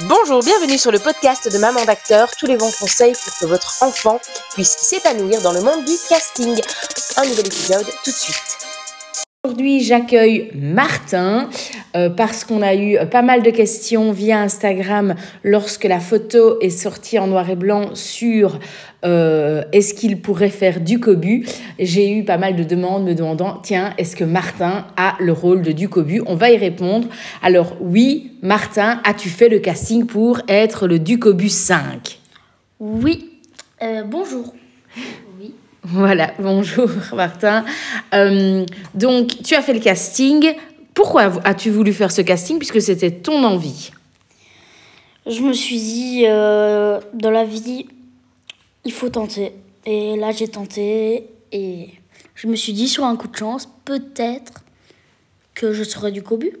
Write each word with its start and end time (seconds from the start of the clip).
Bonjour, 0.00 0.42
bienvenue 0.42 0.76
sur 0.76 0.90
le 0.90 0.98
podcast 0.98 1.50
de 1.52 1.56
Maman 1.56 1.84
d'acteur, 1.84 2.28
tous 2.36 2.46
les 2.46 2.56
bons 2.56 2.72
conseils 2.72 3.12
pour 3.12 3.38
que 3.38 3.46
votre 3.46 3.80
enfant 3.80 4.20
puisse 4.52 4.76
s'épanouir 4.76 5.40
dans 5.40 5.52
le 5.52 5.60
monde 5.60 5.84
du 5.84 5.94
casting. 6.08 6.60
Un 7.16 7.24
nouvel 7.24 7.46
épisode 7.46 7.86
tout 8.02 8.10
de 8.10 8.16
suite. 8.16 8.63
Aujourd'hui, 9.46 9.80
j'accueille 9.80 10.50
Martin 10.54 11.50
euh, 11.96 12.08
parce 12.08 12.44
qu'on 12.44 12.62
a 12.62 12.74
eu 12.74 12.96
pas 13.10 13.20
mal 13.20 13.42
de 13.42 13.50
questions 13.50 14.10
via 14.10 14.40
Instagram 14.40 15.16
lorsque 15.42 15.84
la 15.84 16.00
photo 16.00 16.58
est 16.62 16.70
sortie 16.70 17.18
en 17.18 17.26
noir 17.26 17.50
et 17.50 17.54
blanc 17.54 17.94
sur 17.94 18.58
euh, 19.04 19.62
est-ce 19.72 19.92
qu'il 19.92 20.22
pourrait 20.22 20.48
faire 20.48 20.80
du 20.80 20.98
cobu. 20.98 21.46
J'ai 21.78 22.10
eu 22.10 22.24
pas 22.24 22.38
mal 22.38 22.56
de 22.56 22.64
demandes 22.64 23.04
me 23.04 23.14
demandant 23.14 23.58
tiens, 23.62 23.92
est-ce 23.98 24.16
que 24.16 24.24
Martin 24.24 24.86
a 24.96 25.14
le 25.20 25.32
rôle 25.32 25.60
de 25.60 25.72
du 25.72 25.90
cobu? 25.90 26.22
On 26.24 26.36
va 26.36 26.50
y 26.50 26.56
répondre. 26.56 27.06
Alors 27.42 27.76
oui, 27.82 28.32
Martin, 28.40 29.02
as-tu 29.04 29.28
fait 29.28 29.50
le 29.50 29.58
casting 29.58 30.06
pour 30.06 30.40
être 30.48 30.86
le 30.86 30.98
Ducobu 30.98 31.50
5 31.50 32.18
Oui. 32.80 33.30
Euh, 33.82 34.04
bonjour. 34.04 34.54
Oui. 35.38 35.52
Voilà, 35.88 36.32
bonjour 36.38 36.88
Martin. 37.12 37.64
Euh, 38.14 38.64
donc, 38.94 39.42
tu 39.44 39.54
as 39.54 39.60
fait 39.60 39.74
le 39.74 39.80
casting. 39.80 40.54
Pourquoi 40.94 41.32
as-tu 41.44 41.70
voulu 41.70 41.92
faire 41.92 42.10
ce 42.10 42.22
casting 42.22 42.56
Puisque 42.58 42.80
c'était 42.80 43.10
ton 43.10 43.44
envie? 43.44 43.90
Je 45.26 45.40
me 45.42 45.52
suis 45.52 45.76
dit, 45.76 46.24
euh, 46.26 47.00
dans 47.12 47.30
la 47.30 47.44
vie, 47.44 47.86
il 48.84 48.92
faut 48.92 49.10
tenter. 49.10 49.52
Et 49.84 50.16
là, 50.16 50.32
j'ai 50.32 50.48
tenté 50.48 51.28
et 51.52 51.90
je 52.34 52.46
me 52.46 52.56
suis 52.56 52.72
dit, 52.72 52.88
sur 52.88 53.04
un 53.04 53.16
coup 53.16 53.28
de 53.28 53.36
chance, 53.36 53.68
peut-être 53.84 54.64
que 55.54 55.74
je 55.74 55.84
serai 55.84 56.12
du 56.12 56.22
cobu. 56.22 56.52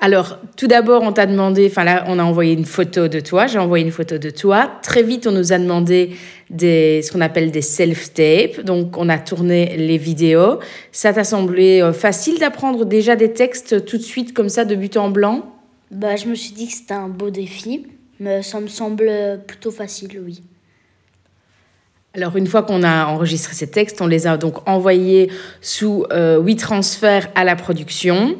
Alors, 0.00 0.38
tout 0.56 0.68
d'abord, 0.68 1.02
on 1.02 1.12
t'a 1.12 1.26
demandé, 1.26 1.66
enfin 1.68 1.82
là, 1.82 2.04
on 2.06 2.20
a 2.20 2.22
envoyé 2.22 2.52
une 2.52 2.64
photo 2.64 3.08
de 3.08 3.18
toi, 3.18 3.48
j'ai 3.48 3.58
envoyé 3.58 3.84
une 3.84 3.90
photo 3.90 4.16
de 4.16 4.30
toi. 4.30 4.70
Très 4.80 5.02
vite, 5.02 5.26
on 5.26 5.32
nous 5.32 5.52
a 5.52 5.58
demandé 5.58 6.10
des, 6.50 7.02
ce 7.02 7.10
qu'on 7.10 7.20
appelle 7.20 7.50
des 7.50 7.62
self-tapes, 7.62 8.60
donc 8.60 8.96
on 8.96 9.08
a 9.08 9.18
tourné 9.18 9.76
les 9.76 9.98
vidéos. 9.98 10.60
Ça 10.92 11.12
t'a 11.12 11.24
semblé 11.24 11.82
euh, 11.82 11.92
facile 11.92 12.38
d'apprendre 12.38 12.84
déjà 12.84 13.16
des 13.16 13.32
textes 13.32 13.84
tout 13.86 13.96
de 13.96 14.02
suite, 14.02 14.34
comme 14.34 14.48
ça, 14.48 14.64
de 14.64 14.76
but 14.76 14.96
en 14.96 15.10
blanc? 15.10 15.52
Bah, 15.90 16.14
je 16.14 16.26
me 16.26 16.36
suis 16.36 16.52
dit 16.52 16.68
que 16.68 16.74
c'était 16.74 16.94
un 16.94 17.08
beau 17.08 17.30
défi, 17.30 17.86
mais 18.20 18.42
ça 18.42 18.60
me 18.60 18.68
semble 18.68 19.10
plutôt 19.48 19.72
facile, 19.72 20.20
oui. 20.24 20.42
Alors, 22.14 22.36
une 22.36 22.46
fois 22.46 22.62
qu'on 22.62 22.84
a 22.84 23.06
enregistré 23.06 23.52
ces 23.54 23.68
textes, 23.68 24.00
on 24.00 24.06
les 24.06 24.28
a 24.28 24.36
donc 24.36 24.68
envoyés 24.68 25.28
sous 25.60 26.04
euh, 26.12 26.40
WeTransfer 26.40 27.20
à 27.34 27.42
la 27.42 27.56
production 27.56 28.36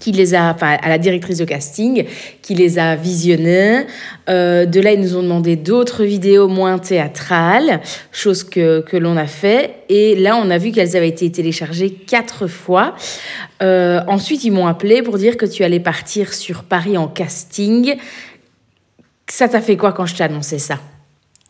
qui 0.00 0.12
les 0.12 0.34
a, 0.34 0.52
enfin, 0.54 0.78
à 0.82 0.88
la 0.88 0.98
directrice 0.98 1.38
de 1.38 1.44
casting, 1.44 2.06
qui 2.40 2.54
les 2.54 2.78
a 2.78 2.96
visionnés. 2.96 3.86
Euh, 4.28 4.64
de 4.64 4.80
là, 4.80 4.92
ils 4.92 5.00
nous 5.00 5.16
ont 5.16 5.22
demandé 5.22 5.56
d'autres 5.56 6.04
vidéos 6.04 6.48
moins 6.48 6.78
théâtrales, 6.78 7.80
chose 8.10 8.42
que, 8.44 8.80
que 8.80 8.96
l'on 8.96 9.16
a 9.16 9.26
fait. 9.26 9.84
Et 9.88 10.14
là, 10.16 10.36
on 10.36 10.50
a 10.50 10.58
vu 10.58 10.72
qu'elles 10.72 10.96
avaient 10.96 11.08
été 11.08 11.30
téléchargées 11.30 11.90
quatre 11.90 12.46
fois. 12.46 12.94
Euh, 13.62 14.00
ensuite, 14.08 14.44
ils 14.44 14.50
m'ont 14.50 14.66
appelé 14.66 15.02
pour 15.02 15.18
dire 15.18 15.36
que 15.36 15.46
tu 15.46 15.62
allais 15.62 15.80
partir 15.80 16.32
sur 16.32 16.64
Paris 16.64 16.96
en 16.96 17.08
casting. 17.08 17.96
Ça 19.28 19.48
t'a 19.48 19.60
fait 19.60 19.76
quoi 19.76 19.92
quand 19.92 20.06
je 20.06 20.16
t'ai 20.16 20.24
annoncé 20.24 20.58
ça? 20.58 20.78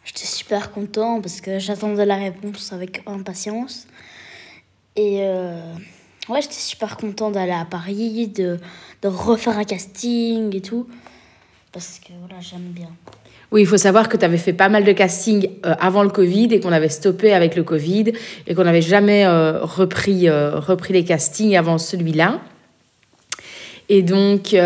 J'étais 0.04 0.26
super 0.26 0.72
content 0.72 1.20
parce 1.20 1.40
que 1.40 1.60
j'attendais 1.60 2.06
la 2.06 2.16
réponse 2.16 2.72
avec 2.72 3.02
impatience. 3.06 3.86
Et... 4.96 5.20
Euh... 5.20 5.74
Ouais, 6.28 6.40
j'étais 6.40 6.54
super 6.54 6.96
content 6.96 7.30
d'aller 7.30 7.52
à 7.52 7.64
Paris, 7.64 8.28
de, 8.28 8.58
de 9.02 9.08
refaire 9.08 9.58
un 9.58 9.64
casting 9.64 10.54
et 10.54 10.60
tout. 10.60 10.86
Parce 11.72 11.98
que 11.98 12.12
voilà, 12.20 12.40
j'aime 12.40 12.70
bien. 12.70 12.90
Oui, 13.50 13.62
il 13.62 13.66
faut 13.66 13.76
savoir 13.76 14.08
que 14.08 14.16
tu 14.16 14.24
avais 14.24 14.38
fait 14.38 14.52
pas 14.52 14.68
mal 14.68 14.84
de 14.84 14.92
castings 14.92 15.50
euh, 15.66 15.74
avant 15.78 16.02
le 16.02 16.08
Covid 16.08 16.48
et 16.52 16.60
qu'on 16.60 16.72
avait 16.72 16.88
stoppé 16.88 17.34
avec 17.34 17.54
le 17.56 17.64
Covid 17.64 18.12
et 18.46 18.54
qu'on 18.54 18.64
n'avait 18.64 18.82
jamais 18.82 19.26
euh, 19.26 19.60
repris, 19.62 20.28
euh, 20.28 20.58
repris 20.58 20.94
les 20.94 21.04
castings 21.04 21.56
avant 21.56 21.76
celui-là. 21.76 22.40
Et 23.88 24.02
donc, 24.02 24.56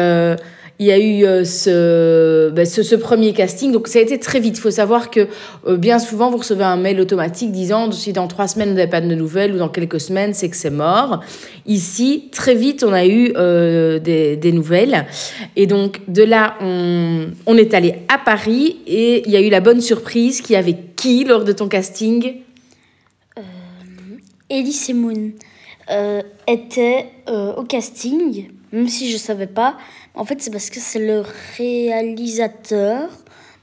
il 0.79 0.87
y 0.87 0.93
a 0.93 0.99
eu 0.99 1.25
euh, 1.25 1.45
ce, 1.45 2.51
ben, 2.51 2.67
ce, 2.67 2.83
ce, 2.83 2.95
premier 2.95 3.33
casting. 3.33 3.73
Donc, 3.73 3.89
ça 3.89 3.99
a 3.99 4.03
été 4.03 4.19
très 4.19 4.41
vite. 4.41 4.59
Il 4.59 4.61
faut 4.61 4.71
savoir 4.71 5.11
que 5.11 5.27
euh, 5.67 5.77
bien 5.77 5.99
souvent, 5.99 6.31
vous 6.31 6.37
recevez 6.37 6.65
un 6.65 6.77
mail 6.77 7.01
automatique 7.01 7.51
disant 7.51 7.91
si 7.93 8.13
dans 8.13 8.29
trois 8.29 8.47
semaines, 8.47 8.71
vous 8.71 8.75
n'avez 8.75 8.91
pas 8.91 9.01
de 9.01 9.15
nouvelles 9.15 9.55
ou 9.55 9.59
dans 9.59 9.71
quelques 9.71 10.01
semaines, 10.01 10.35
c'est 10.35 10.51
que 10.51 10.57
c'est 10.57 10.71
mort. 10.71 11.21
Ici, 11.65 12.29
très 12.31 12.55
vite, 12.55 12.85
on 12.85 12.93
a 12.93 13.07
eu 13.07 13.33
euh, 13.37 13.99
des, 13.99 14.37
des, 14.37 14.53
nouvelles. 14.53 15.07
Et 15.57 15.67
donc, 15.67 16.01
de 16.09 16.23
là, 16.23 16.57
on, 16.61 17.57
est 17.57 17.73
allé 17.73 17.95
à 18.09 18.19
Paris 18.19 18.77
et 18.87 19.23
il 19.27 19.33
y 19.33 19.37
a 19.37 19.41
eu 19.41 19.49
la 19.49 19.61
bonne 19.61 19.81
surprise 19.81 20.43
qui 20.43 20.57
avait 20.57 20.77
qui 20.95 21.25
lors 21.25 21.45
de 21.45 21.53
ton 21.53 21.69
casting? 21.69 22.43
Elise 24.49 24.93
Moon 24.95 25.33
était 26.47 27.07
au 27.27 27.65
casting, 27.65 28.49
même 28.73 28.89
si 28.89 29.09
je 29.09 29.15
ne 29.15 29.19
savais 29.19 29.47
pas. 29.47 29.77
En 30.15 30.25
fait, 30.25 30.43
c'est 30.43 30.51
parce 30.51 30.71
que 30.71 30.81
c'est 30.81 31.05
le 31.05 31.23
réalisateur 31.57 33.09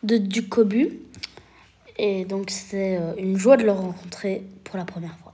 de 0.04 0.18
Ducobu. 0.18 1.00
Et 1.98 2.26
donc, 2.26 2.50
c'était 2.50 2.98
euh, 3.00 3.14
une 3.18 3.38
joie 3.38 3.58
de 3.58 3.64
le 3.64 3.72
rencontrer 3.72 4.44
pour 4.64 4.78
la 4.78 4.86
première 4.86 5.16
fois. 5.18 5.33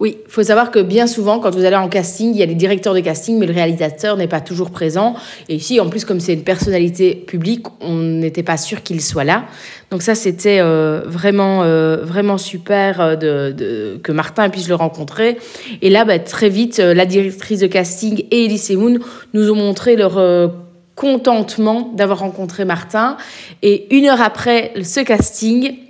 Oui, 0.00 0.18
il 0.24 0.30
faut 0.30 0.44
savoir 0.44 0.70
que 0.70 0.78
bien 0.78 1.08
souvent, 1.08 1.40
quand 1.40 1.50
vous 1.50 1.64
allez 1.64 1.74
en 1.74 1.88
casting, 1.88 2.30
il 2.32 2.38
y 2.38 2.42
a 2.44 2.46
les 2.46 2.54
directeurs 2.54 2.94
de 2.94 3.00
casting, 3.00 3.36
mais 3.36 3.46
le 3.46 3.52
réalisateur 3.52 4.16
n'est 4.16 4.28
pas 4.28 4.40
toujours 4.40 4.70
présent. 4.70 5.16
Et 5.48 5.56
ici, 5.56 5.80
en 5.80 5.88
plus, 5.88 6.04
comme 6.04 6.20
c'est 6.20 6.34
une 6.34 6.44
personnalité 6.44 7.16
publique, 7.16 7.66
on 7.80 7.96
n'était 7.96 8.44
pas 8.44 8.56
sûr 8.56 8.84
qu'il 8.84 9.00
soit 9.00 9.24
là. 9.24 9.46
Donc 9.90 10.02
ça, 10.02 10.14
c'était 10.14 10.60
euh, 10.60 11.02
vraiment, 11.04 11.64
euh, 11.64 12.04
vraiment 12.04 12.38
super 12.38 13.00
euh, 13.00 13.98
que 14.00 14.12
Martin 14.12 14.50
puisse 14.50 14.68
le 14.68 14.76
rencontrer. 14.76 15.36
Et 15.82 15.90
là, 15.90 16.04
bah, 16.04 16.20
très 16.20 16.48
vite, 16.48 16.78
la 16.78 17.04
directrice 17.04 17.58
de 17.58 17.66
casting 17.66 18.24
et 18.30 18.44
Elise 18.44 18.70
Moon 18.70 18.98
nous 19.34 19.50
ont 19.50 19.56
montré 19.56 19.96
leur 19.96 20.52
contentement 20.94 21.92
d'avoir 21.96 22.20
rencontré 22.20 22.64
Martin. 22.64 23.16
Et 23.62 23.92
une 23.96 24.06
heure 24.06 24.22
après 24.22 24.74
ce 24.80 25.00
casting, 25.00 25.87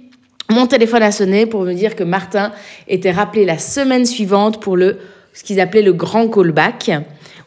mon 0.51 0.67
téléphone 0.67 1.03
a 1.03 1.13
sonné 1.13 1.47
pour 1.47 1.63
me 1.63 1.75
dire 1.75 1.95
que 1.95 2.05
Martin 2.05 2.53
était 2.89 3.11
rappelé 3.11 3.45
la 3.45 3.59
semaine 3.59 4.07
suivante 4.07 4.61
pour 4.61 4.77
le, 4.77 4.99
ce 5.35 5.45
qu'ils 5.45 5.61
appelaient 5.61 5.83
le 5.83 5.93
grand 5.93 6.29
callback, 6.29 6.91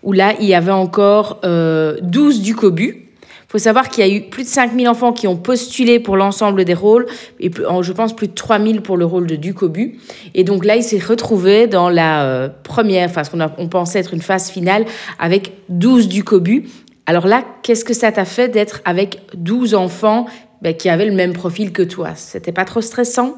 où 0.04 0.14
là, 0.14 0.34
il 0.40 0.46
y 0.46 0.54
avait 0.54 0.72
encore 0.72 1.40
euh, 1.44 1.98
12 2.02 2.42
du 2.42 2.56
cobu. 2.56 3.08
Il 3.24 3.52
faut 3.52 3.58
savoir 3.58 3.90
qu'il 3.90 4.08
y 4.08 4.10
a 4.10 4.16
eu 4.16 4.30
plus 4.30 4.44
de 4.44 4.48
5000 4.48 4.88
enfants 4.88 5.12
qui 5.12 5.28
ont 5.28 5.36
postulé 5.36 6.00
pour 6.00 6.16
l'ensemble 6.16 6.64
des 6.64 6.74
rôles, 6.74 7.06
et 7.40 7.52
je 7.52 7.92
pense 7.92 8.16
plus 8.16 8.30
de 8.30 8.34
3000 8.34 8.82
pour 8.82 8.96
le 8.96 9.04
rôle 9.04 9.28
de 9.28 9.36
Ducobu. 9.36 10.00
Et 10.34 10.46
donc 10.46 10.64
là, 10.64 10.78
il 10.78 10.84
s'est 10.84 11.00
retrouvé 11.00 11.68
dans 11.68 11.90
la 11.90 12.24
euh, 12.24 12.50
première, 12.64 13.10
enfin 13.10 13.26
ce 13.26 13.30
qu'on 13.30 13.42
on 13.58 13.68
pensait 13.68 14.00
être 14.00 14.14
une 14.14 14.22
phase 14.22 14.50
finale, 14.50 14.86
avec 15.20 15.52
12 15.68 16.08
Ducobu. 16.08 16.70
Alors 17.08 17.28
là, 17.28 17.44
qu'est-ce 17.62 17.84
que 17.84 17.94
ça 17.94 18.12
t'a 18.14 18.26
fait 18.26 18.48
d'être 18.48 18.80
avec 18.86 19.20
12 19.34 19.76
enfants 19.76 20.28
ben, 20.62 20.76
qui 20.76 20.90
avaient 20.90 21.06
le 21.06 21.16
même 21.16 21.34
profil 21.34 21.72
que 21.72 21.82
toi. 21.82 22.16
C'était 22.16 22.52
pas 22.52 22.66
trop 22.66 22.82
stressant? 22.82 23.36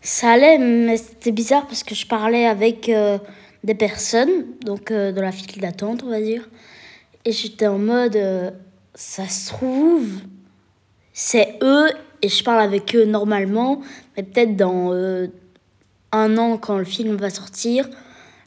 Ça 0.00 0.32
allait, 0.32 0.58
mais 0.58 0.96
c'était 0.96 1.32
bizarre 1.32 1.66
parce 1.66 1.82
que 1.82 1.94
je 1.94 2.06
parlais 2.06 2.46
avec 2.46 2.88
euh, 2.88 3.18
des 3.64 3.74
personnes, 3.74 4.44
donc 4.64 4.90
euh, 4.90 5.10
dans 5.10 5.22
la 5.22 5.32
file 5.32 5.60
d'attente, 5.60 6.02
on 6.04 6.10
va 6.10 6.20
dire. 6.20 6.48
Et 7.24 7.32
j'étais 7.32 7.66
en 7.66 7.78
mode, 7.78 8.16
euh, 8.16 8.50
ça 8.94 9.26
se 9.26 9.48
trouve, 9.48 10.06
c'est 11.14 11.58
eux, 11.62 11.88
et 12.20 12.28
je 12.28 12.44
parle 12.44 12.60
avec 12.60 12.94
eux 12.94 13.06
normalement, 13.06 13.80
mais 14.16 14.22
peut-être 14.22 14.56
dans 14.56 14.92
euh, 14.92 15.28
un 16.12 16.36
an, 16.36 16.58
quand 16.58 16.76
le 16.76 16.84
film 16.84 17.16
va 17.16 17.30
sortir, 17.30 17.88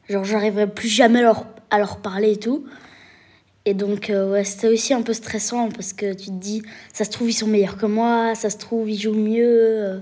genre 0.07 0.23
j'arriverai 0.23 0.67
plus 0.67 0.87
jamais 0.87 1.23
leur, 1.23 1.47
à 1.71 1.79
leur 1.79 1.97
parler 1.97 2.33
et 2.33 2.37
tout. 2.37 2.65
Et 3.67 3.73
donc, 3.73 4.09
euh, 4.09 4.31
ouais, 4.31 4.45
c'était 4.45 4.69
aussi 4.69 4.93
un 4.93 5.01
peu 5.01 5.11
stressant 5.11 5.67
parce 5.67 5.91
que 5.91 6.13
tu 6.13 6.27
te 6.27 6.31
dis, 6.31 6.63
ça 6.93 7.03
se 7.03 7.09
trouve, 7.09 7.29
ils 7.29 7.33
sont 7.33 7.47
meilleurs 7.47 7.75
que 7.75 7.85
moi, 7.85 8.33
ça 8.33 8.49
se 8.49 8.55
trouve, 8.55 8.89
ils 8.89 8.97
jouent 8.97 9.11
mieux. 9.11 9.99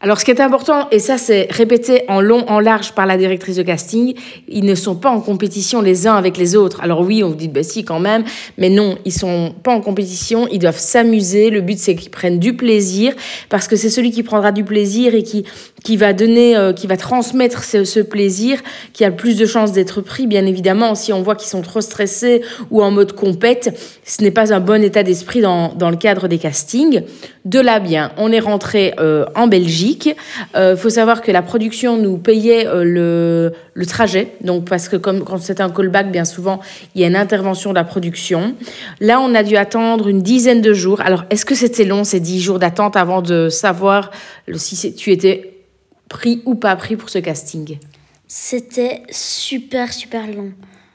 Alors, 0.00 0.20
ce 0.20 0.24
qui 0.24 0.30
est 0.30 0.40
important, 0.40 0.86
et 0.92 1.00
ça 1.00 1.18
c'est 1.18 1.48
répété 1.50 2.02
en 2.06 2.20
long, 2.20 2.44
en 2.46 2.60
large 2.60 2.92
par 2.92 3.04
la 3.04 3.16
directrice 3.16 3.56
de 3.56 3.64
casting, 3.64 4.14
ils 4.46 4.64
ne 4.64 4.76
sont 4.76 4.94
pas 4.94 5.10
en 5.10 5.20
compétition 5.20 5.82
les 5.82 6.06
uns 6.06 6.14
avec 6.14 6.36
les 6.36 6.54
autres. 6.54 6.80
Alors 6.82 7.00
oui, 7.00 7.24
on 7.24 7.30
vous 7.30 7.34
dit, 7.34 7.48
bah 7.48 7.64
si 7.64 7.84
quand 7.84 7.98
même, 7.98 8.22
mais 8.58 8.70
non, 8.70 8.96
ils 9.04 9.12
sont 9.12 9.52
pas 9.60 9.72
en 9.72 9.80
compétition, 9.80 10.46
ils 10.52 10.60
doivent 10.60 10.78
s'amuser. 10.78 11.50
Le 11.50 11.62
but 11.62 11.80
c'est 11.80 11.96
qu'ils 11.96 12.12
prennent 12.12 12.38
du 12.38 12.54
plaisir, 12.54 13.12
parce 13.48 13.66
que 13.66 13.74
c'est 13.74 13.90
celui 13.90 14.12
qui 14.12 14.22
prendra 14.22 14.52
du 14.52 14.62
plaisir 14.62 15.16
et 15.16 15.24
qui, 15.24 15.44
qui 15.82 15.96
va 15.96 16.12
donner, 16.12 16.56
euh, 16.56 16.72
qui 16.72 16.86
va 16.86 16.96
transmettre 16.96 17.64
ce, 17.64 17.82
ce, 17.82 17.98
plaisir, 17.98 18.60
qui 18.92 19.04
a 19.04 19.10
plus 19.10 19.36
de 19.36 19.46
chances 19.46 19.72
d'être 19.72 20.00
pris. 20.00 20.28
Bien 20.28 20.46
évidemment, 20.46 20.94
si 20.94 21.12
on 21.12 21.22
voit 21.22 21.34
qu'ils 21.34 21.50
sont 21.50 21.62
trop 21.62 21.80
stressés 21.80 22.42
ou 22.70 22.84
en 22.84 22.92
mode 22.92 23.14
compète, 23.14 23.76
ce 24.04 24.22
n'est 24.22 24.30
pas 24.30 24.54
un 24.54 24.60
bon 24.60 24.84
état 24.84 25.02
d'esprit 25.02 25.40
dans, 25.40 25.74
dans 25.74 25.90
le 25.90 25.96
cadre 25.96 26.28
des 26.28 26.38
castings. 26.38 27.02
De 27.48 27.60
là, 27.60 27.80
bien, 27.80 28.12
on 28.18 28.30
est 28.30 28.40
rentré 28.40 28.92
euh, 29.00 29.24
en 29.34 29.46
Belgique. 29.46 30.14
Il 30.54 30.76
faut 30.76 30.90
savoir 30.90 31.22
que 31.22 31.32
la 31.32 31.40
production 31.40 31.96
nous 31.96 32.18
payait 32.18 32.64
le, 32.64 33.54
le, 33.72 33.86
trajet. 33.86 34.34
Donc, 34.42 34.66
parce 34.66 34.90
que 34.90 34.96
comme 34.96 35.24
quand 35.24 35.38
c'est 35.38 35.62
un 35.62 35.70
callback, 35.70 36.10
bien 36.10 36.26
souvent, 36.26 36.60
il 36.94 37.00
y 37.00 37.04
a 37.04 37.06
une 37.06 37.16
intervention 37.16 37.70
de 37.70 37.76
la 37.76 37.84
production. 37.84 38.54
Là, 39.00 39.18
on 39.18 39.34
a 39.34 39.42
dû 39.42 39.56
attendre 39.56 40.08
une 40.08 40.20
dizaine 40.20 40.60
de 40.60 40.74
jours. 40.74 41.00
Alors, 41.00 41.24
est-ce 41.30 41.46
que 41.46 41.54
c'était 41.54 41.84
long, 41.84 42.04
ces 42.04 42.20
dix 42.20 42.38
jours 42.38 42.58
d'attente, 42.58 42.96
avant 42.96 43.22
de 43.22 43.48
savoir 43.48 44.10
si 44.54 44.94
tu 44.94 45.10
étais 45.10 45.54
pris 46.10 46.42
ou 46.44 46.54
pas 46.54 46.76
pris 46.76 46.96
pour 46.96 47.08
ce 47.08 47.18
casting? 47.18 47.78
C'était 48.26 49.04
super, 49.10 49.94
super 49.94 50.26
long. 50.26 50.52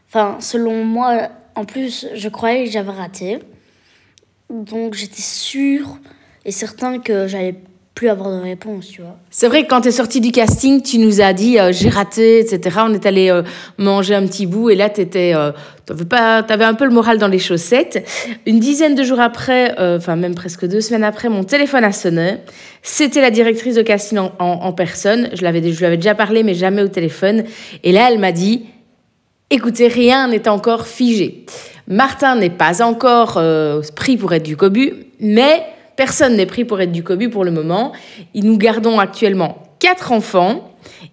Enfin, 0.07 0.37
selon 0.39 0.85
moi, 0.85 1.29
en 1.55 1.65
plus, 1.65 2.05
je 2.13 2.29
croyais 2.29 2.65
que 2.65 2.71
j'avais 2.71 2.91
raté. 2.91 3.39
Donc, 4.51 4.93
j'étais 4.93 5.23
sûre 5.23 5.97
et 6.45 6.51
certain 6.51 6.99
que 6.99 7.27
j'allais 7.27 7.55
plus 7.95 8.09
avoir 8.09 8.31
de 8.35 8.41
réponse, 8.41 8.87
tu 8.87 9.01
vois. 9.01 9.17
C'est 9.29 9.47
vrai 9.47 9.63
que 9.63 9.69
quand 9.69 9.81
tu 9.81 9.89
es 9.89 9.91
sorti 9.91 10.19
du 10.19 10.31
casting, 10.31 10.81
tu 10.81 10.97
nous 10.97 11.21
as 11.21 11.33
dit 11.33 11.59
euh, 11.59 11.71
j'ai 11.71 11.89
raté, 11.89 12.39
etc. 12.39 12.77
On 12.79 12.93
est 12.93 13.05
allé 13.05 13.29
euh, 13.29 13.43
manger 13.77 14.15
un 14.15 14.25
petit 14.25 14.47
bout 14.47 14.71
et 14.71 14.75
là, 14.75 14.89
tu 14.89 15.05
euh, 15.15 15.51
avais 15.89 16.65
un 16.65 16.73
peu 16.73 16.85
le 16.85 16.91
moral 16.91 17.19
dans 17.19 17.27
les 17.27 17.37
chaussettes. 17.37 18.07
Une 18.47 18.59
dizaine 18.59 18.95
de 18.95 19.03
jours 19.03 19.19
après, 19.19 19.75
enfin 19.77 20.15
même 20.15 20.33
presque 20.33 20.67
deux 20.67 20.81
semaines 20.81 21.03
après, 21.03 21.29
mon 21.29 21.43
téléphone 21.43 21.83
a 21.83 21.91
sonné. 21.91 22.37
C'était 22.81 23.21
la 23.21 23.29
directrice 23.29 23.75
de 23.75 23.83
casting 23.83 24.17
en, 24.39 24.73
personne. 24.73 25.29
Je, 25.33 25.43
l'avais, 25.43 25.61
je 25.71 25.77
lui 25.77 25.85
avais 25.85 25.97
déjà 25.97 26.15
parlé, 26.15 26.43
mais 26.43 26.55
jamais 26.55 26.81
au 26.81 26.87
téléphone. 26.87 27.43
Et 27.83 27.91
là, 27.91 28.09
elle 28.11 28.19
m'a 28.19 28.31
dit 28.31 28.65
écoutez, 29.51 29.87
rien 29.87 30.29
n'est 30.29 30.47
encore 30.47 30.87
figé. 30.87 31.45
Martin 31.87 32.35
n'est 32.35 32.49
pas 32.49 32.81
encore 32.81 33.39
pris 33.95 34.17
pour 34.17 34.33
être 34.33 34.43
du 34.43 34.57
cobu, 34.57 35.05
mais 35.19 35.63
Personne 35.95 36.35
n'est 36.35 36.45
pris 36.45 36.65
pour 36.65 36.81
être 36.81 36.91
du 36.91 37.03
cobu 37.03 37.29
pour 37.29 37.43
le 37.43 37.51
moment. 37.51 37.91
Nous 38.33 38.57
gardons 38.57 38.99
actuellement 38.99 39.57
quatre 39.79 40.11
enfants 40.11 40.71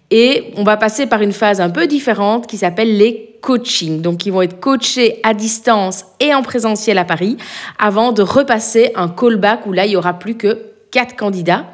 et 0.09 0.51
on 0.57 0.63
va 0.63 0.77
passer 0.77 1.05
par 1.05 1.21
une 1.21 1.33
phase 1.33 1.61
un 1.61 1.69
peu 1.69 1.87
différente 1.87 2.47
qui 2.47 2.57
s'appelle 2.57 2.97
les 2.97 3.37
coachings. 3.41 4.01
Donc, 4.01 4.25
ils 4.25 4.31
vont 4.31 4.41
être 4.41 4.59
coachés 4.59 5.19
à 5.23 5.33
distance 5.33 6.05
et 6.19 6.33
en 6.33 6.41
présentiel 6.41 6.97
à 6.97 7.05
Paris 7.05 7.37
avant 7.79 8.11
de 8.11 8.21
repasser 8.21 8.91
un 8.95 9.09
callback 9.09 9.65
où 9.65 9.73
là, 9.73 9.85
il 9.85 9.89
n'y 9.89 9.95
aura 9.95 10.13
plus 10.13 10.35
que 10.35 10.59
quatre 10.91 11.15
candidats. 11.15 11.65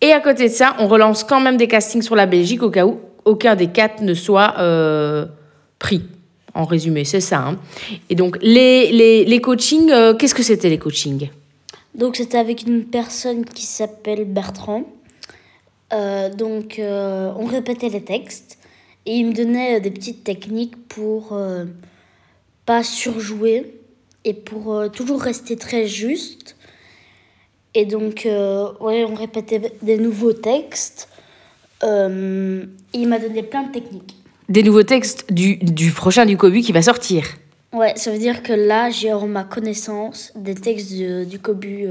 Et 0.00 0.12
à 0.12 0.20
côté 0.20 0.48
de 0.48 0.52
ça, 0.52 0.74
on 0.78 0.86
relance 0.86 1.24
quand 1.24 1.40
même 1.40 1.56
des 1.56 1.68
castings 1.68 2.02
sur 2.02 2.16
la 2.16 2.26
Belgique 2.26 2.62
au 2.62 2.70
cas 2.70 2.84
où 2.86 3.00
aucun 3.24 3.54
des 3.54 3.68
quatre 3.68 4.02
ne 4.02 4.14
soit 4.14 4.54
euh, 4.58 5.26
pris. 5.78 6.02
En 6.52 6.64
résumé, 6.64 7.04
c'est 7.04 7.20
ça. 7.20 7.38
Hein. 7.38 7.56
Et 8.10 8.14
donc, 8.14 8.38
les, 8.40 8.92
les, 8.92 9.24
les 9.24 9.40
coachings, 9.40 9.90
euh, 9.90 10.14
qu'est-ce 10.14 10.34
que 10.34 10.42
c'était 10.42 10.68
les 10.68 10.78
coachings? 10.78 11.30
Donc 11.94 12.16
c'était 12.16 12.38
avec 12.38 12.66
une 12.66 12.84
personne 12.84 13.44
qui 13.44 13.64
s'appelle 13.64 14.24
Bertrand. 14.24 14.84
Euh, 15.92 16.28
donc 16.28 16.78
euh, 16.78 17.32
on 17.38 17.44
répétait 17.44 17.88
les 17.88 18.02
textes 18.02 18.58
et 19.06 19.12
il 19.14 19.28
me 19.28 19.32
donnait 19.32 19.80
des 19.80 19.90
petites 19.90 20.24
techniques 20.24 20.88
pour 20.88 21.34
euh, 21.34 21.66
pas 22.66 22.82
surjouer 22.82 23.80
et 24.24 24.34
pour 24.34 24.90
toujours 24.90 25.20
rester 25.20 25.56
très 25.56 25.86
juste. 25.86 26.56
Et 27.74 27.84
donc 27.84 28.22
ouais, 28.24 29.04
on 29.04 29.14
répétait 29.14 29.72
des 29.82 29.98
nouveaux 29.98 30.32
textes. 30.32 31.08
il 31.82 33.08
m'a 33.08 33.18
donné 33.18 33.42
plein 33.42 33.64
de 33.64 33.72
techniques. 33.72 34.14
Des 34.48 34.62
nouveaux 34.62 34.82
textes 34.82 35.32
du, 35.32 35.56
du 35.56 35.90
prochain 35.90 36.24
du 36.24 36.36
Cobu 36.36 36.60
qui 36.62 36.72
va 36.72 36.82
sortir. 36.82 37.24
Ouais, 37.74 37.92
ça 37.96 38.12
veut 38.12 38.18
dire 38.18 38.44
que 38.44 38.52
là, 38.52 38.88
j'ai 38.88 39.12
en 39.12 39.26
ma 39.26 39.42
connaissance 39.42 40.32
des 40.36 40.54
textes 40.54 40.92
du 40.92 41.40
Cobu 41.40 41.88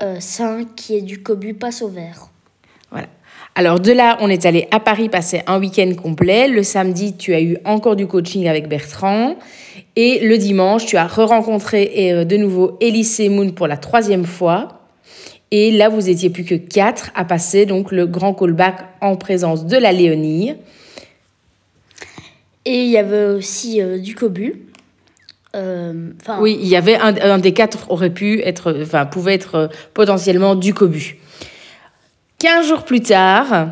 euh, 0.00 0.62
euh, 0.62 0.64
qui 0.74 0.96
est 0.96 1.02
du 1.02 1.22
Cobu 1.22 1.52
passe 1.52 1.82
au 1.82 1.88
vert. 1.88 2.30
Voilà. 2.90 3.08
Alors 3.54 3.78
de 3.78 3.92
là, 3.92 4.16
on 4.20 4.30
est 4.30 4.46
allé 4.46 4.68
à 4.70 4.80
Paris 4.80 5.10
passer 5.10 5.42
un 5.46 5.60
week-end 5.60 5.92
complet. 6.02 6.48
Le 6.48 6.62
samedi, 6.62 7.14
tu 7.14 7.34
as 7.34 7.42
eu 7.42 7.58
encore 7.66 7.94
du 7.94 8.06
coaching 8.06 8.48
avec 8.48 8.68
Bertrand. 8.68 9.36
Et 9.96 10.20
le 10.20 10.38
dimanche, 10.38 10.86
tu 10.86 10.96
as 10.96 11.06
re-rencontré 11.06 12.14
euh, 12.14 12.24
de 12.24 12.38
nouveau 12.38 12.78
Elise 12.80 13.20
Moon 13.28 13.50
pour 13.50 13.66
la 13.66 13.76
troisième 13.76 14.24
fois. 14.24 14.80
Et 15.50 15.72
là, 15.72 15.90
vous 15.90 16.08
étiez 16.08 16.30
plus 16.30 16.44
que 16.44 16.54
quatre 16.54 17.10
à 17.14 17.26
passer 17.26 17.66
donc 17.66 17.92
le 17.92 18.06
grand 18.06 18.32
callback 18.32 18.78
en 19.02 19.16
présence 19.16 19.66
de 19.66 19.76
la 19.76 19.92
Léonie. 19.92 20.54
Et 22.64 22.84
il 22.84 22.88
y 22.88 22.96
avait 22.96 23.26
aussi 23.26 23.82
du 24.00 24.14
Cobu. 24.14 24.66
Euh, 25.56 26.10
oui, 26.40 26.58
il 26.60 26.68
y 26.68 26.76
avait 26.76 26.96
un, 26.96 27.38
des 27.38 27.52
quatre 27.52 27.90
aurait 27.90 28.10
pu 28.10 28.40
être, 28.42 28.76
enfin, 28.82 29.06
pouvait 29.06 29.34
être 29.34 29.54
euh, 29.54 29.68
potentiellement 29.94 30.54
du 30.54 30.74
cobu. 30.74 31.16
15 32.38 32.66
jours 32.66 32.82
plus 32.82 33.00
tard, 33.00 33.68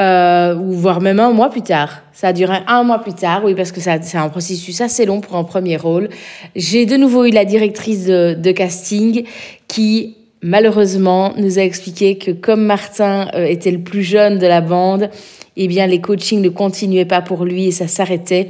euh, 0.00 0.56
ou 0.56 0.72
voire 0.72 1.00
même 1.00 1.20
un 1.20 1.30
mois 1.30 1.48
plus 1.48 1.62
tard, 1.62 2.02
ça 2.12 2.28
a 2.28 2.32
duré 2.32 2.58
un 2.66 2.82
mois 2.82 2.98
plus 2.98 3.14
tard, 3.14 3.44
oui, 3.44 3.54
parce 3.54 3.70
que 3.70 3.80
c'est 3.80 4.16
un 4.16 4.28
processus 4.28 4.80
assez 4.80 5.06
long 5.06 5.20
pour 5.20 5.36
un 5.36 5.44
premier 5.44 5.76
rôle. 5.76 6.08
J'ai 6.56 6.86
de 6.86 6.96
nouveau 6.96 7.24
eu 7.24 7.30
la 7.30 7.44
directrice 7.44 8.06
de, 8.06 8.52
casting 8.52 9.24
qui, 9.68 10.16
malheureusement, 10.42 11.34
nous 11.36 11.58
a 11.58 11.62
expliqué 11.62 12.18
que 12.18 12.32
comme 12.32 12.64
Martin 12.64 13.28
était 13.34 13.70
le 13.70 13.80
plus 13.80 14.02
jeune 14.02 14.38
de 14.38 14.46
la 14.46 14.60
bande, 14.60 15.10
eh 15.56 15.68
bien, 15.68 15.86
les 15.86 16.00
coachings 16.00 16.42
ne 16.42 16.48
continuaient 16.48 17.04
pas 17.04 17.22
pour 17.22 17.44
lui 17.44 17.66
et 17.66 17.70
ça 17.70 17.86
s'arrêtait. 17.86 18.48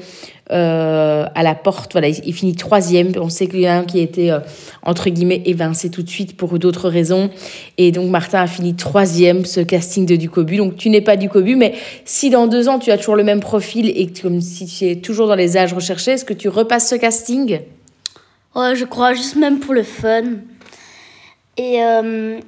Euh, 0.52 1.26
à 1.34 1.42
la 1.42 1.56
porte. 1.56 1.90
Voilà, 1.90 2.06
il, 2.06 2.32
finit 2.32 2.54
troisième. 2.54 3.10
On 3.16 3.28
sait 3.28 3.48
qu'il 3.48 3.58
y 3.58 3.66
a 3.66 3.76
un 3.76 3.84
qui 3.84 3.98
a 3.98 4.02
été, 4.02 4.30
euh, 4.30 4.38
entre 4.82 5.10
guillemets, 5.10 5.42
évincé 5.44 5.90
tout 5.90 6.04
de 6.04 6.08
suite 6.08 6.36
pour 6.36 6.56
d'autres 6.60 6.88
raisons. 6.88 7.30
Et 7.78 7.90
donc, 7.90 8.10
Martin 8.10 8.42
a 8.42 8.46
fini 8.46 8.76
troisième, 8.76 9.44
ce 9.44 9.58
casting 9.58 10.06
de 10.06 10.14
Ducobu. 10.14 10.56
Donc, 10.58 10.76
tu 10.76 10.88
n'es 10.88 11.00
pas 11.00 11.16
Ducobu, 11.16 11.56
mais 11.56 11.74
si 12.04 12.30
dans 12.30 12.46
deux 12.46 12.68
ans, 12.68 12.78
tu 12.78 12.92
as 12.92 12.96
toujours 12.96 13.16
le 13.16 13.24
même 13.24 13.40
profil 13.40 13.88
et 13.88 14.06
comme 14.06 14.40
si 14.40 14.66
tu 14.66 14.84
es 14.84 14.96
toujours 14.96 15.26
dans 15.26 15.34
les 15.34 15.56
âges 15.56 15.74
recherchés, 15.74 16.12
est-ce 16.12 16.24
que 16.24 16.32
tu 16.32 16.48
repasses 16.48 16.90
ce 16.90 16.94
casting? 16.94 17.62
Ouais, 18.54 18.76
je 18.76 18.84
crois, 18.84 19.14
juste 19.14 19.34
même 19.34 19.58
pour 19.58 19.74
le 19.74 19.82
fun. 19.82 20.22
Et 21.56 21.82
euh, 21.82 22.38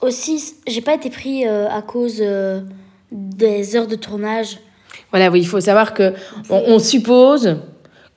aussi, 0.00 0.54
j'ai 0.66 0.80
pas 0.80 0.94
été 0.94 1.10
pris 1.10 1.44
à 1.44 1.82
cause 1.82 2.22
des 3.10 3.76
heures 3.76 3.88
de 3.88 3.96
tournage. 3.96 4.56
Voilà, 5.12 5.30
oui, 5.30 5.40
il 5.40 5.46
faut 5.46 5.60
savoir 5.60 5.92
que 5.92 6.14
on, 6.48 6.78
suppose 6.78 7.56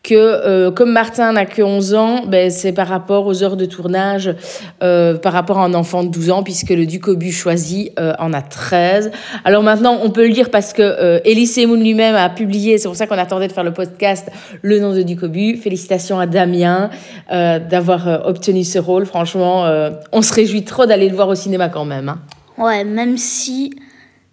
que 0.01 0.13
euh, 0.13 0.71
comme 0.71 0.91
Martin 0.91 1.33
n'a 1.33 1.45
que 1.45 1.61
11 1.61 1.93
ans, 1.95 2.21
ben, 2.25 2.49
c'est 2.49 2.71
par 2.71 2.87
rapport 2.87 3.25
aux 3.25 3.43
heures 3.43 3.57
de 3.57 3.65
tournage, 3.65 4.33
euh, 4.81 5.17
par 5.17 5.33
rapport 5.33 5.59
à 5.59 5.65
un 5.65 5.73
enfant 5.73 6.05
de 6.05 6.09
12 6.09 6.31
ans, 6.31 6.41
puisque 6.41 6.69
le 6.69 6.85
Ducobu 6.85 7.33
choisi 7.33 7.91
euh, 7.99 8.13
en 8.17 8.31
a 8.31 8.41
13. 8.41 9.11
Alors 9.43 9.61
maintenant, 9.61 9.99
on 10.03 10.09
peut 10.09 10.25
le 10.25 10.31
dire 10.31 10.49
parce 10.49 10.71
que 10.71 11.19
Elise 11.25 11.57
Moon 11.67 11.75
lui-même 11.75 12.15
a 12.15 12.29
publié, 12.29 12.77
c'est 12.77 12.87
pour 12.87 12.95
ça 12.95 13.07
qu'on 13.07 13.17
attendait 13.17 13.49
de 13.49 13.53
faire 13.53 13.65
le 13.65 13.73
podcast, 13.73 14.29
le 14.61 14.79
nom 14.79 14.93
de 14.93 15.01
Ducobu. 15.01 15.57
Félicitations 15.57 16.17
à 16.17 16.27
Damien 16.27 16.89
d'avoir 17.29 18.25
obtenu 18.25 18.63
ce 18.63 18.79
rôle. 18.79 19.05
Franchement, 19.05 19.65
on 20.13 20.21
se 20.21 20.33
réjouit 20.33 20.63
trop 20.63 20.85
d'aller 20.85 21.09
le 21.09 21.15
voir 21.15 21.27
au 21.27 21.35
cinéma 21.35 21.67
quand 21.67 21.85
même. 21.85 22.07
Hein. 22.09 22.19
Ouais, 22.57 22.85
même 22.85 23.17
si 23.17 23.71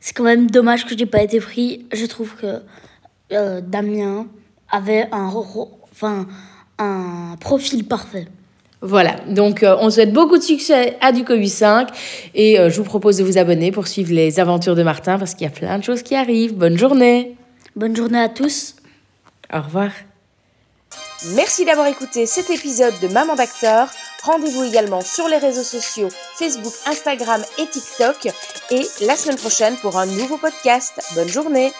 c'est 0.02 0.14
quand 0.14 0.24
même 0.24 0.50
dommage 0.50 0.84
que 0.84 0.98
j'ai 0.98 1.06
pas 1.06 1.22
été 1.22 1.38
pris. 1.38 1.86
Je 1.92 2.04
trouve 2.06 2.34
que 2.34 2.60
euh, 3.32 3.60
Damien 3.60 4.26
avait 4.68 5.08
un, 5.12 5.30
enfin, 5.92 6.26
un 6.78 7.36
profil 7.40 7.86
parfait. 7.86 8.26
Voilà, 8.80 9.14
donc 9.28 9.62
euh, 9.62 9.76
on 9.78 9.90
souhaite 9.90 10.12
beaucoup 10.12 10.36
de 10.36 10.42
succès 10.42 10.98
à 11.00 11.12
Ducobu 11.12 11.46
5 11.46 11.88
et 12.34 12.58
euh, 12.58 12.68
je 12.68 12.78
vous 12.78 12.84
propose 12.84 13.18
de 13.18 13.22
vous 13.22 13.38
abonner 13.38 13.70
pour 13.70 13.86
suivre 13.86 14.12
les 14.12 14.40
aventures 14.40 14.74
de 14.74 14.82
Martin 14.82 15.20
parce 15.20 15.34
qu'il 15.34 15.44
y 15.44 15.46
a 15.46 15.52
plein 15.52 15.78
de 15.78 15.84
choses 15.84 16.02
qui 16.02 16.16
arrivent. 16.16 16.54
Bonne 16.54 16.76
journée. 16.76 17.36
Bonne 17.76 17.94
journée 17.94 18.18
à 18.18 18.28
tous. 18.28 18.74
Au 19.54 19.60
revoir. 19.60 19.90
Merci 21.36 21.64
d'avoir 21.64 21.86
écouté 21.86 22.26
cet 22.26 22.50
épisode 22.50 22.94
de 23.00 23.06
Maman 23.06 23.36
d'acteur. 23.36 23.88
Rendez-vous 24.22 24.64
également 24.64 25.00
sur 25.00 25.26
les 25.28 25.38
réseaux 25.38 25.64
sociaux 25.64 26.08
Facebook, 26.36 26.72
Instagram 26.86 27.42
et 27.58 27.66
TikTok. 27.66 28.28
Et 28.70 28.86
la 29.00 29.16
semaine 29.16 29.36
prochaine 29.36 29.76
pour 29.78 29.98
un 29.98 30.06
nouveau 30.06 30.38
podcast. 30.38 31.00
Bonne 31.14 31.28
journée 31.28 31.72